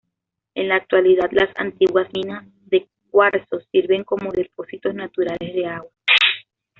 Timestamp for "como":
4.03-4.31